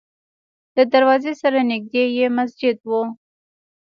[0.75, 2.91] له دروازې سره نږدې یې مسجد و.